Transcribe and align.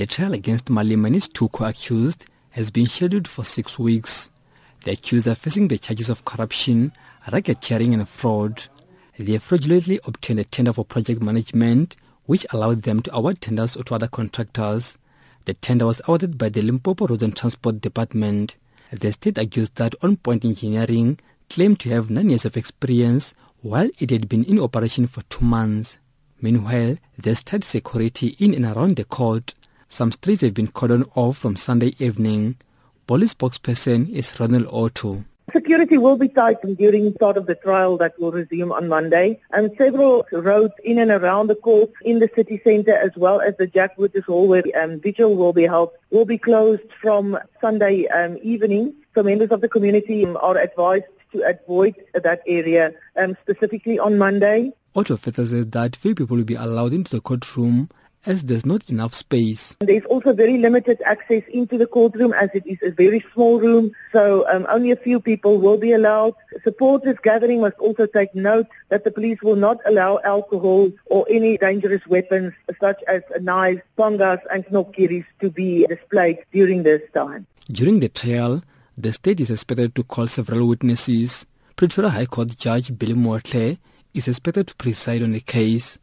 The 0.00 0.06
trial 0.06 0.32
against 0.32 0.64
Malema 0.70 1.08
and 1.08 1.14
his 1.14 1.28
two 1.28 1.50
co-accused 1.50 2.24
has 2.52 2.70
been 2.70 2.86
scheduled 2.86 3.28
for 3.28 3.44
six 3.44 3.78
weeks. 3.78 4.30
The 4.86 4.92
accused 4.92 5.28
are 5.28 5.34
facing 5.34 5.68
the 5.68 5.76
charges 5.76 6.08
of 6.08 6.24
corruption, 6.24 6.94
racketeering 7.26 7.92
and 7.92 8.08
fraud. 8.08 8.64
They 9.18 9.36
fraudulently 9.36 10.00
obtained 10.06 10.40
a 10.40 10.44
tender 10.44 10.72
for 10.72 10.86
project 10.86 11.20
management 11.20 11.96
which 12.24 12.46
allowed 12.50 12.84
them 12.84 13.02
to 13.02 13.14
award 13.14 13.42
tenders 13.42 13.72
to 13.74 13.94
other 13.94 14.08
contractors. 14.08 14.96
The 15.44 15.52
tender 15.52 15.84
was 15.84 16.00
awarded 16.06 16.38
by 16.38 16.48
the 16.48 16.62
Limpopo 16.62 17.06
Roads 17.06 17.22
and 17.22 17.36
Transport 17.36 17.82
Department. 17.82 18.56
The 18.90 19.12
state 19.12 19.36
accused 19.36 19.76
that 19.76 19.94
On 20.02 20.16
Point 20.16 20.46
Engineering 20.46 21.18
claimed 21.50 21.78
to 21.80 21.90
have 21.90 22.08
nine 22.08 22.30
years 22.30 22.46
of 22.46 22.56
experience 22.56 23.34
while 23.60 23.90
it 23.98 24.08
had 24.08 24.30
been 24.30 24.44
in 24.44 24.60
operation 24.60 25.06
for 25.06 25.20
two 25.24 25.44
months. 25.44 25.98
Meanwhile, 26.40 26.96
there's 27.18 27.42
tight 27.42 27.64
security 27.64 28.34
in 28.38 28.54
and 28.54 28.64
around 28.64 28.96
the 28.96 29.04
court. 29.04 29.52
Some 29.92 30.12
streets 30.12 30.42
have 30.42 30.54
been 30.54 30.68
cordoned 30.68 31.10
off 31.16 31.38
from 31.38 31.56
Sunday 31.56 31.94
evening. 31.98 32.56
Police 33.08 33.34
spokesperson 33.34 34.08
is 34.08 34.38
Ronald 34.38 34.68
Otto. 34.70 35.24
Security 35.52 35.98
will 35.98 36.16
be 36.16 36.28
tightened 36.28 36.78
during 36.78 37.12
start 37.14 37.36
of 37.36 37.46
the 37.46 37.56
trial 37.56 37.96
that 37.96 38.14
will 38.20 38.30
resume 38.30 38.70
on 38.70 38.86
Monday. 38.86 39.40
And 39.50 39.72
several 39.76 40.24
roads 40.30 40.74
in 40.84 40.98
and 40.98 41.10
around 41.10 41.48
the 41.48 41.56
court 41.56 41.90
in 42.04 42.20
the 42.20 42.30
city 42.36 42.60
centre 42.62 42.94
as 42.94 43.10
well 43.16 43.40
as 43.40 43.56
the 43.56 43.66
Jack 43.66 43.98
Wooders 43.98 44.22
Hall 44.26 44.46
where 44.46 44.62
um, 44.80 45.00
vigil 45.00 45.34
will 45.34 45.52
be 45.52 45.64
held 45.64 45.90
will 46.10 46.24
be 46.24 46.38
closed 46.38 46.86
from 47.02 47.36
Sunday 47.60 48.06
um, 48.06 48.38
evening. 48.44 48.94
So 49.16 49.24
members 49.24 49.50
of 49.50 49.60
the 49.60 49.68
community 49.68 50.24
are 50.24 50.56
advised 50.56 51.06
to 51.32 51.42
avoid 51.42 51.96
that 52.14 52.42
area 52.46 52.94
um, 53.16 53.36
specifically 53.42 53.98
on 53.98 54.18
Monday. 54.18 54.72
Otto 54.94 55.16
further 55.16 55.46
says 55.46 55.66
that 55.66 55.96
few 55.96 56.14
people 56.14 56.36
will 56.36 56.44
be 56.44 56.54
allowed 56.54 56.92
into 56.92 57.10
the 57.10 57.20
courtroom 57.20 57.90
as 58.26 58.44
there's 58.44 58.66
not 58.66 58.88
enough 58.90 59.14
space. 59.14 59.76
There's 59.80 60.04
also 60.04 60.32
very 60.32 60.58
limited 60.58 61.00
access 61.04 61.42
into 61.48 61.78
the 61.78 61.86
courtroom 61.86 62.32
as 62.32 62.50
it 62.54 62.66
is 62.66 62.78
a 62.82 62.90
very 62.90 63.24
small 63.32 63.58
room, 63.58 63.92
so 64.12 64.46
um, 64.48 64.66
only 64.68 64.90
a 64.90 64.96
few 64.96 65.20
people 65.20 65.58
will 65.58 65.78
be 65.78 65.92
allowed. 65.92 66.34
Supporters 66.62 67.16
gathering 67.22 67.60
must 67.60 67.78
also 67.78 68.06
take 68.06 68.34
note 68.34 68.66
that 68.90 69.04
the 69.04 69.10
police 69.10 69.40
will 69.42 69.56
not 69.56 69.78
allow 69.86 70.18
alcohol 70.24 70.90
or 71.06 71.26
any 71.30 71.56
dangerous 71.56 72.06
weapons 72.06 72.52
such 72.80 73.02
as 73.08 73.22
knives, 73.40 73.80
pangas 73.98 74.40
and 74.52 74.64
knopkieries 74.66 75.24
to 75.40 75.50
be 75.50 75.86
displayed 75.86 76.38
during 76.52 76.82
this 76.82 77.02
time. 77.14 77.46
During 77.70 78.00
the 78.00 78.08
trial, 78.08 78.62
the 78.98 79.12
state 79.12 79.40
is 79.40 79.50
expected 79.50 79.94
to 79.94 80.04
call 80.04 80.26
several 80.26 80.68
witnesses. 80.68 81.46
Pretoria 81.76 82.10
High 82.10 82.26
Court 82.26 82.56
Judge 82.58 82.96
Billy 82.98 83.14
Mothle 83.14 83.78
is 84.12 84.28
expected 84.28 84.66
to 84.66 84.74
preside 84.76 85.22
on 85.22 85.32
the 85.32 85.40
case. 85.40 85.98